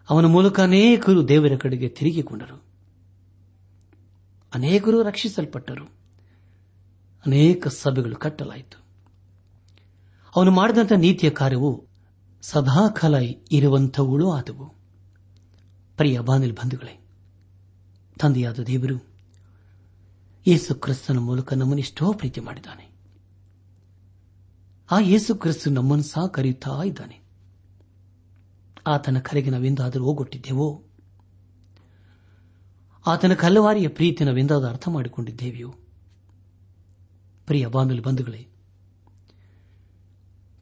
ಅವನ 0.10 0.26
ಮೂಲಕ 0.26 0.60
ಅನೇಕರು 0.60 1.28
ದೇವರ 1.28 1.52
ಕಡೆಗೆ 1.60 1.90
ತಿರುಗಿಕೊಂಡರು. 1.90 2.64
ಅನೇಕರು 4.54 5.04
ರಕ್ಷಿಸಲ್ಪಟ್ಟರು. 5.04 5.86
ಅನೇಕ 7.26 7.68
ಸಭೆಗಳು 7.68 8.16
ಕಟ್ಟಲಾಯಿತು. 8.16 8.82
ಅವನು 10.36 10.52
ಮಾಡಿದಂಥ 10.52 10.92
ನೀತಿಯ 10.92 11.30
ಕಾರ್ಯವು 11.30 11.88
ಸದಾಕಾಲ 12.42 13.16
ಇರುವಂಥವುಗಳು 13.52 14.32
ಆದವು. 14.32 14.74
ಪ್ರಿಯ 15.98 16.20
ಬಾನಿಲ್ 16.20 16.54
ಬಂಧುಗಳೇ, 16.54 17.06
ತಂದೆಯಾದ 18.20 18.60
ದೇವರು, 18.60 19.08
ಯೇಸು 20.48 20.76
ಕ್ರಿಸ್ತನ 20.76 21.18
ಮೂಲಕ 21.18 21.54
ನಮ್ಮನ್ನು 21.54 21.80
ಎಷ್ಟೋ 21.80 22.14
ಪ್ರೀತಿ 22.14 22.40
ಮಾಡಿದ್ದಾನೆ. 22.40 22.91
ಆ 24.92 25.00
ಯೇಸು 25.00 25.36
ಕ್ರಿಸ್ತು 25.36 25.70
ನಮ್ಮನ್ನು 25.70 26.04
ಸಹ 26.04 26.26
ಕರೆಯುತ್ತಾ 26.26 26.84
ಇದ್ದಾನೆ. 26.84 27.22
ಆತನ 28.88 29.20
ಕರೆಗೆ 29.20 29.50
ನಾವೆಂದಾದರೂ 29.50 30.04
ಹೋಗೊಟ್ಟಿದ್ದೇವೋ? 30.06 30.84
ಆತನ 33.08 33.34
ಕಲ್ಲವಾರಿಯ 33.34 33.88
ಪ್ರೀತಿ 33.88 34.24
ನಾವೆಂದಾದರೂ 34.24 34.70
ಅರ್ಥ 34.70 34.88
ಮಾಡಿಕೊಂಡಿದ್ದೇವೆಯೋ? 34.88 35.74
ಪ್ರಿಯ 37.46 37.68
ಬಾನುಲಿ 37.68 38.02
ಬಂಧುಗಳೇ, 38.02 38.48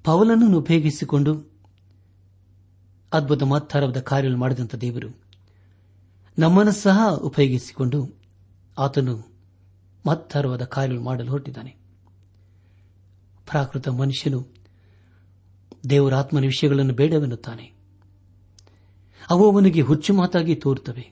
ಪೌಲನನ್ನು 0.03 0.57
ಉಪಯೋಗಿಸಿಕೊಂಡು 0.57 1.51
ಅದ್ಭುತ 3.13 3.43
ಮಹತ್ತರವಾದ 3.43 3.99
ಕಾರ್ಯ 3.99 4.29
ಮಾಡಿದಂಥ 4.29 4.75
ದೇವರು 4.75 5.21
ನಮ್ಮನ್ನು 6.39 6.71
ಸಹ 6.71 7.15
ಉಪಯೋಗಿಸಿಕೊಂಡು 7.15 8.21
ಆತನು 8.77 9.31
ಮಹತ್ತರವಾದ 10.07 10.61
ಕಾರ್ಯಗಳು 10.61 11.03
ಮಾಡಲು 11.03 11.31
ಹೊರಟಿದ್ದಾನೆ. 11.31 11.78
ಪ್ರಾಕೃತ 13.49 13.89
ಮನುಷ್ಯನು 13.89 14.47
ದೇವರಾತ್ಮನ 15.89 16.41
ವಿಷಯಗಳನ್ನು 16.41 16.93
ಬೇಡವೆನ್ನುತ್ತಾನೆ. 16.93 17.71
ಅವು 19.29 19.51
ಅವನಿಗೆ 19.51 19.81
ಹುಚ್ಚು 19.81 20.13
ಮಾತಾಗಿ 20.13 20.55
ತೋರುತ್ತವೆ. 20.55 21.11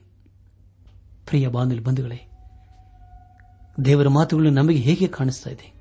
ಪ್ರಿಯ 1.26 1.48
ಬಾಂಧವ್ಯ 1.48 1.80
ಬಂಧುಗಳೇ, 1.80 2.30
ದೇವರ 3.84 4.08
ಮಾತುಗಳು 4.08 4.50
ನಮಗೆ 4.50 4.76
ಹೇಗೆ 4.76 5.06
ಕಾಣಿಸ್ತಾ 5.06 5.50
ಇದೆ? 5.50 5.74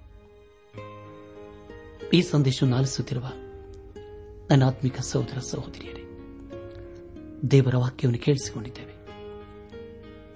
ಈ 2.14 2.22
ಸಂದೇಶವನ್ನು 2.22 2.78
ಆಲಿಸುತ್ತಿರುವ 2.78 3.26
ನನ್ನ 4.50 4.64
ಆತ್ಮಿಕ 4.64 5.02
ಸಹೋದರ 5.02 5.40
ಸಹೋದರಿಯರೇ, 5.40 6.04
ದೇವರ 7.52 7.76
ವಾಕ್ಯವನ್ನು 7.76 8.20
ಕೇಳಿಸಿಕೊಂಡಿದ್ದೇವೆ. 8.20 8.98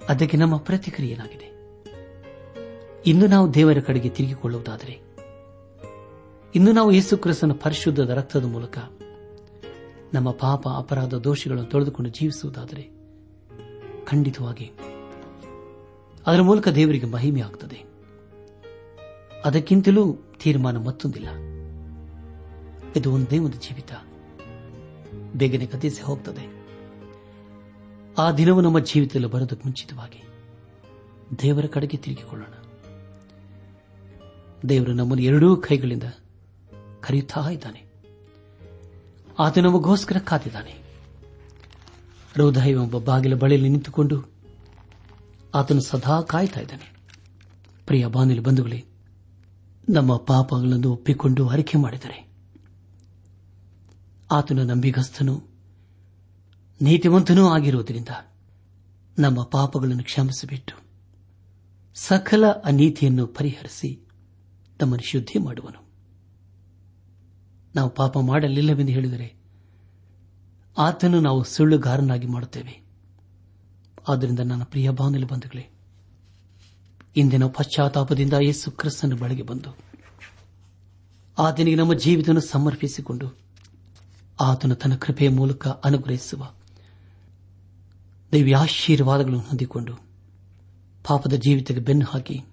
ಅದಕ್ಕೆ 0.06 0.38
ನಮ್ಮ 0.38 0.58
ಪ್ರತಿಕ್ರಿಯೆ 0.58 1.14
ಏನಾಗಿದೆ 1.14 1.52
ಇನ್ನು 3.06 3.28
ನಾವು 3.28 3.54
ದೇವರ 3.54 3.78
ಕಡೆಗೆ 3.80 4.10
ತಿರುಗಿಕೊಳ್ಳುವುದಾದರೆ 4.10 5.11
ಇನ್ನು 6.56 6.72
ನಾವು 6.72 6.92
ಯೇಸು 6.92 7.18
ಕ್ರಿಸ್ತನ 7.18 7.52
ಪರಿಶುದ್ಧದ 7.52 8.10
ರಕ್ತದ 8.10 8.46
ಮೂಲಕ 8.46 8.78
ನಮ್ಮ 10.14 10.32
ಪಾಪ, 10.32 10.68
ಅಪರಾಧ, 10.78 11.14
ದೋಷಗಳನ್ನು 11.14 11.70
ತೊಳೆದುಕೊಂಡು 11.70 12.10
ಜೀವಿಸುವುದಾದರೆ 12.10 12.90
ಖಂಡಿತವಾಗಿ 14.06 14.72
ಅದರ 16.28 16.42
ಮೂಲಕ 16.42 16.68
ದೇವರಿಗೆ 16.68 17.06
ಮಹಿಮೆ 17.06 17.42
ಅದಕ್ಕಿಂತಲೂ 19.46 20.14
ತೀರ್ಮಾನ 20.14 20.78
ಮತ್ತೊಂದಿಲ್ಲ. 20.78 21.28
ಇದು 22.96 23.12
ಒಂದೇ 23.12 23.40
ಒಂದು 23.40 23.58
ಜೀವಿತ. 23.58 23.92
ಬೇಗನೆ 25.36 25.66
ಕಥಿಸಿ 25.66 26.02
ಹೋಗ್ತದೆ. 26.02 26.66
ಆ 28.18 28.32
ದಿನವೂ 28.32 28.62
ನಮ್ಮ 28.62 28.80
ಜೀವಿತದಲ್ಲಿ 28.80 29.28
ಬರೋದಕ್ಕೆ 29.28 29.66
ಮುಂಚಿತವಾಗಿ 29.66 30.24
ದೇವರ 31.42 31.66
ಕಡೆಗೆ 31.66 31.98
ತಿರುಗಿಕೊಳ್ಳೋಣ. 31.98 32.54
ದೇವರು 34.70 34.94
ನಮ್ಮನ್ನು 34.94 35.24
ಎರಡೂ 35.24 35.56
ಕೈಗಳಿಂದ 35.56 36.04
ಕರೆಯುತ್ತಾ 37.02 37.50
ಇದ್ದಾನೆ. 37.50 37.92
ಆತ 39.40 39.58
ನಮಗೋಸ್ಕರ 39.58 40.18
ಕಾದಿದ್ದಾನೆ. 40.18 40.72
ಹೃದಯ 42.34 42.76
ಒಬ್ಬ 42.76 42.98
ಬಾಗಿಲ 42.98 43.36
ಬಳಿಯಲ್ಲಿ 43.36 43.70
ನಿಂತುಕೊಂಡು 43.70 44.32
ಆತನು 45.56 45.82
ಸದಾ 45.82 46.22
ಕಾಯ್ತಾ 46.22 46.60
ಇದ್ದಾನೆ. 46.60 46.96
ಪ್ರಿಯ 47.86 48.06
ಬಾನಿಲು 48.06 48.42
ಬಂಧುಗಳೇ, 48.42 48.86
ನಮ್ಮ 49.90 50.18
ಪಾಪಗಳನ್ನು 50.18 50.92
ಒಪ್ಪಿಕೊಂಡು 50.92 51.48
ಅರಿಕೆ 51.48 51.78
ಮಾಡಿದರೆ. 51.78 52.32
ಆತನ 54.32 54.60
ನಂಬಿಗಸ್ತನು 54.60 55.44
ನೀತಿವಂತನೂ 56.82 57.50
ಆಗಿರುವುದರಿಂದ 57.50 58.10
ನಮ್ಮ 59.20 59.44
ಪಾಪಗಳನ್ನು 59.44 60.04
ಕ್ಷಮಿಸಿಬಿಟ್ಟು 60.04 60.82
ಸಕಲ 61.96 62.46
ಅನೀತಿಯನ್ನು 62.48 63.28
ಪರಿಹರಿಸಿ 63.28 64.10
ತಮ್ಮನ್ನು 64.80 65.10
ಶುದ್ಧಿ 65.10 65.40
ಮಾಡುವನು. 65.40 65.91
ನಾವು 67.76 67.90
ಪಾಪ 67.90 68.18
ಮಾಡಲಿಲ್ಲವೆಂದು 68.18 68.92
ಹೇಳಿದರೆ 68.92 69.36
ಆತನು 70.78 71.20
ನಾವು 71.20 71.44
ಸುಳ್ಳುಗಾರನಾಗಿ 71.44 72.28
ಮಾಡುತ್ತೇವೆ. 72.28 72.82
ಆದ್ದರಿಂದ 74.08 74.40
ನನ್ನ 74.40 74.64
ಪ್ರಿಯ 74.64 74.90
ಬಾಂಧವ್ಯ 74.90 75.26
ಬಂಧುಗಳೇ, 75.26 75.70
ಇಂದಿನ 77.16 77.46
ಪಶ್ಚಾತ್ತಾಪದಿಂದ 77.46 78.34
ಯೇಸು 78.34 78.72
ಕ್ರಿಸ್ತನ 78.72 79.14
ಬಳಿಗೆ 79.14 79.44
ಬಂದು 79.44 79.78
ಆತನಿಗೆ 81.38 81.76
ನಮ್ಮ 81.76 81.94
ಜೀವಿತವನ್ನು 81.94 82.42
ಸಮರ್ಪಿಸಿಕೊಂಡು 82.42 83.38
ಆತನು 84.42 84.76
ತನ್ನ 84.76 84.96
ಕೃಪೆಯ 84.96 85.30
ಮೂಲಕ 85.30 85.68
ಅನುಗ್ರಹಿಸುವ 85.68 86.48
ದೈವ್ಯಾಶೀರ್ವಾದಗಳನ್ನು 88.32 89.40
ಹೊಂದಿಕೊಂಡು 89.40 89.94
ಪಾಪದ 91.08 91.34
ಜೀವಿತಕ್ಕೆ 91.34 91.84
ಬೆನ್ನು 91.84 92.06
ಹಾಕಿ 92.06 92.44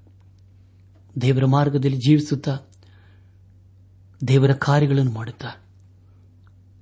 ದೇವರ 1.20 1.44
ಮಾರ್ಗದಲ್ಲಿ 1.44 1.96
ಜೀವಿಸುತ್ತಾ 1.96 2.58
ದೇವರ 4.26 4.52
ಕಾರ್ಯಗಳನ್ನು 4.52 5.10
ಮಾಡುತ್ತಾ 5.10 5.64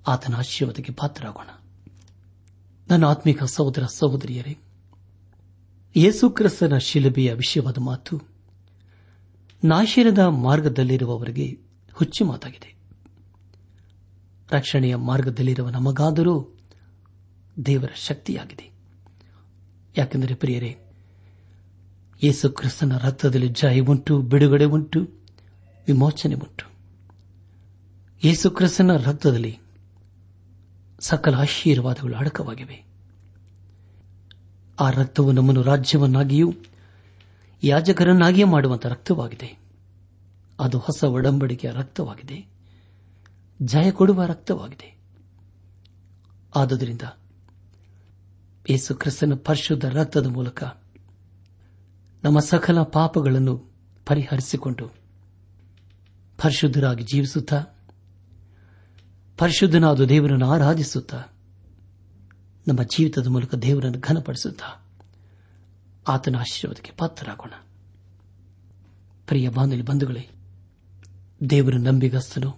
ಆತನ 0.07 0.35
ಆಶೀರ್ವಾದಕ್ಕೆ 0.35 0.92
ಪಾತ್ರರಾಗೋಣ. 0.92 1.49
ನನ್ನ 2.90 3.07
ಆತ್ಮಿಕ 3.07 3.42
ಸಹೋದರ 3.42 3.85
ಸಹೋದರಿಯರೇ 3.85 4.59
ಯೇಸುಕ್ರಿಸ್ತನ 5.96 6.77
ಶಿಲುಬೆಯ 6.77 7.33
ವಿಷಯವಾದ 7.33 7.79
ಮಾತು 7.79 8.20
ನಾಶಿರದ 9.64 10.18
ಮಾರ್ಗದಲ್ಲಿರುವವರಿಗೆ 10.18 11.59
ಹುಚ್ಚು 11.92 12.25
ಮಾತಾಗಿದೆ. 12.25 12.75
ರಕ್ಷಣೆಯ 14.51 14.96
ಮಾರ್ಗದಲ್ಲಿರುವ 14.96 15.68
ನಮಗಾದರೂ 15.68 16.57
ದೇವರ 17.66 17.90
ಶಕ್ತಿಯಾಗಿದೆ. 17.96 18.70
ಯಾಕೆಂದರೆ 19.96 20.35
ಪ್ರಿಯರೇ, 20.35 20.79
ಯೇಸು 22.22 22.51
ಕ್ರಿಸ್ತನ 22.51 22.96
ರಕ್ತದಲ್ಲಿ 22.96 23.49
ಜಯ 23.49 23.81
ಉಂಟು 23.81 24.22
ಬಿಡುಗಡೆ 24.22 24.64
ಉಂಟು 24.64 25.01
ವಿಮೋಚನೆ 25.87 26.35
ಉಂಟು 26.35 26.75
ಯೇಸು 28.26 28.50
ಕ್ರಿಸ್ತನ 28.50 28.96
ರಕ್ತದಲ್ಲಿ 28.96 29.58
ಸಕಲ 31.00 31.34
ಆಶೀರ್ವಾದಗಳು 31.34 32.16
ಅಡಕವಾಗಿವೆ. 32.16 32.84
ಆ 34.80 34.90
ರಕ್ತವು 34.90 35.32
ನಮ್ಮನ್ನು 35.32 35.62
ರಾಜ್ಯವನ್ನಾಗಿಯೂ 35.62 36.54
ಯಾಜಕರನ್ನಾಗಿಯೇ 37.62 38.44
ಮಾಡುವಂತಹ 38.44 38.88
ರಕ್ತವಾಗಿದೆ. 38.88 39.58
ಅದು 40.60 40.78
ಹೊಸ 40.78 41.04
ಒಡಂಬಡಿಕೆಯ 41.04 41.70
ರಕ್ತವಾಗಿದೆ. 41.70 42.46
ಜಯ 43.62 43.90
ಕೊಡುವ 43.90 44.24
ರಕ್ತವಾಗಿದೆ. 44.24 44.98
ಆದುದರಿಂದ 46.56 47.02
ಯೇಸು 48.70 48.94
ಕ್ರಿಸ್ತನ 48.94 49.34
ಪರಿಶುದ್ಧ 49.34 49.84
ರಕ್ತದ 49.84 50.26
ಮೂಲಕ 50.26 50.62
ನಮ್ಮ 52.24 52.38
ಸಕಲ 52.38 52.82
ಪಾಪಗಳನ್ನು 52.82 53.70
ಪರಿಹರಿಸಿಕೊಂಡು 54.06 54.88
ಪರಿಶುದ್ಧರಾಗಿ 56.42 57.04
ಜೀವಿಸುತ್ತಾ 57.04 57.64
ಪರಿಶುದ್ಧನಾದ 59.38 60.01
ದೇವರನ್ನು 60.01 60.51
ಆರಾಧಿಸುತ್ತಾ 60.51 61.22
ನಮ್ಮ 62.68 62.83
ಜೀವಿತದ 62.83 63.27
ಮೂಲಕ 63.27 63.55
ದೇವರನ್ನು 63.55 64.01
ಘನಪಡಿಸುತ್ತಾ 64.01 64.83
ಆತನ 66.09 66.37
ಆಶೀರ್ವಾದಕ್ಕೆ 66.37 66.92
ಪಾತ್ರರಾಗೋಣ. 66.99 67.53
ಪ್ರಿಯ 69.27 69.49
ಬಾಂಧವ್ಯ 69.49 69.83
ಬಂಧುಗಳೇ, 69.83 70.29
ದೇವರ 71.51 71.75
ನಂಬಿಗಸ್ತನು, 71.75 72.57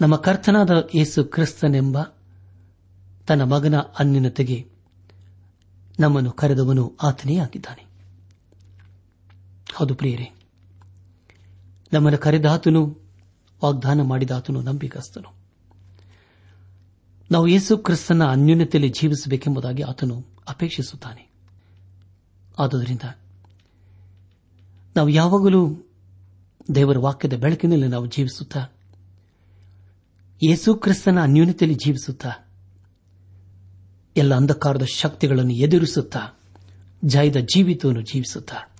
ನಮ್ಮ 0.00 0.16
ಕರ್ತನಾದ 0.16 0.70
ಯೇಸು 0.94 1.24
ಕ್ರಿಸ್ತನೆಂಬ 1.24 2.02
ತನ್ನ 3.26 3.42
ಮಗನ 3.42 3.76
ಅನ್ಯನತೆಗೆ 3.76 4.68
ನಮ್ಮನ್ನು 6.00 6.30
ಕರೆದವನು 6.30 6.96
ಆತನೇ 7.02 7.36
ಆಗಿದ್ದಾನೆ. 7.36 7.86
ಹೌದು 9.74 9.94
ಪ್ರಿಯರೇ, 9.94 10.34
ನಮ್ಮನ್ನು 11.92 12.18
ಕರೆದಾತನು 12.18 13.07
ವಾಗ್ದಾನ 13.64 14.00
ಮಾಡಿದ 14.00 14.30
ಆತನು 14.30 14.60
ನಂಬಿಕಸ್ತನು 14.60 15.38
ನಾವು 17.30 17.46
ಯೇಸು 17.46 17.78
ಕ್ರಿಸ್ತನ 17.78 18.24
ಅನ್ಯೂನ್ಯತೆಯಲ್ಲಿ 18.24 18.88
ಜೀವಿಸಬೇಕೆಂಬುದಾಗಿ 18.88 19.82
ಆತನು 19.82 20.24
ಅಪೇಕ್ಷಿಸುತ್ತಾನೆ. 20.48 21.30
ಆದುದರಿಂದ 22.58 23.02
ನಾವು 24.96 25.08
ಯಾವಾಗಲೂ 25.08 25.86
ದೇವರ 26.74 26.98
ವಾಕ್ಯದ 26.98 27.34
ಬೆಳಕಿನಲ್ಲಿ 27.34 27.88
ನಾವು 27.88 28.06
ಜೀವಿಸುತ್ತಾ, 28.06 28.66
ಯೇಸು 30.42 30.74
ಕ್ರಿಸ್ತನ 30.74 31.22
ಅನ್ಯೂನ್ಯತೆಯಲ್ಲಿ 31.22 31.78
ಜೀವಿಸುತ್ತಾ, 31.84 32.30
ಎಲ್ಲ 34.16 34.34
ಅಂಧಕಾರದ 34.34 34.84
ಶಕ್ತಿಗಳನ್ನು 34.84 35.52
ಎದುರಿಸುತ್ತಾ, 35.52 36.40
ಜಯದ 37.04 37.36
ಜೀವಿತವನ್ನು 37.36 38.02
ಜೀವಿಸುತ್ತಾ, 38.02 38.72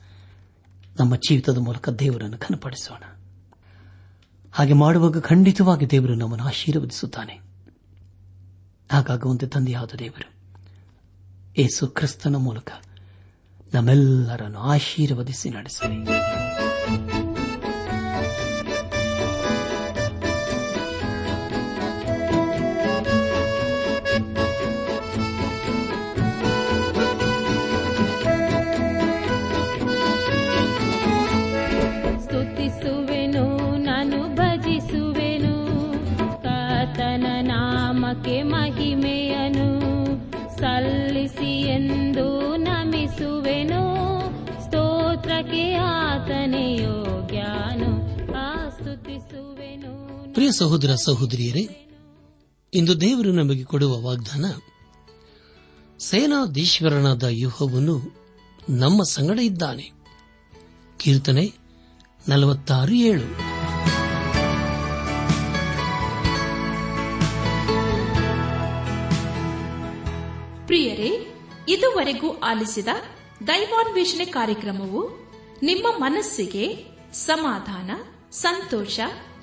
ನಮ್ಮ 1.01 1.17
ಜೀವಿತದ 1.17 1.59
ಮೂಲಕ 1.59 1.89
ದೇವರನ್ನು 1.89 2.37
ಘನಪಡಿಸೋಣ. 2.37 3.18
ಹಾಗೆ 4.53 4.73
ಮಾಡುವಾಗ 4.73 5.21
ಖಂಡಿತವಾಗಿ 5.21 5.91
ದೇವರು 5.91 6.15
ನಮ್ಮನ್ನು 6.15 6.47
ಆಶೀರ್ವದಿಸುತ್ತಾನೆ. 6.47 7.41
ಹಾಗಾಗುವಂತೆ 8.93 9.47
ತಂದೆಯಾದ 9.47 9.91
ದೇವರು, 9.99 10.33
ಏಸು 11.57 11.87
ಕ್ರಿಸ್ತನ 11.87 12.37
ಮೂಲಕ 12.37 12.73
ನಮ್ಮೆಲ್ಲರನ್ನು 13.75 14.59
ಆಶೀರ್ವದಿಸಿ 14.59 15.51
ನಡೆಸಲಿ. 15.51 17.28
ಪ್ರಿಯ 50.49 50.59
ಸಹೋದರ 50.59 50.95
ಸಹೋದರಿಯರೇ, 50.95 51.91
ಇಂದು 52.75 53.01
ದೇವರು 53.01 53.33
ನಮಗೆ 53.33 53.65
ಕೊಡುವ 53.65 54.01
ವಾಗ್ದಾನ, 54.01 54.45
ಸೇನಾಧೀಶ್ವರನಾದ 55.99 57.23
ಯುಹವನ್ನು 57.31 57.97
ನಮ್ಮ 58.69 59.03
ಸಂಗಡ 59.03 59.39
ಇದ್ದಾನೆ. 59.39 59.93
ಕೀರ್ತನೆ 60.99 61.53
ನಲವತ್ತಾರು 62.29 62.93
ಏಳು. 62.93 63.27
ಪ್ರಿಯರೇ, 70.67 71.35
ಇದುವರೆಗೂ 71.69 72.39
ಆಲಿಸಿದ 72.39 72.89
ದೈವಾನ್ವೇಷಣೆ 73.47 74.25
ಕಾರ್ಯಕ್ರಮವು 74.25 75.11
ನಿಮ್ಮ 75.63 75.87
ಮನಸ್ಸಿಗೆ 75.97 76.87
ಸಮಾಧಾನ, 77.13 77.91
ಸಂತೋಷ 78.31 79.01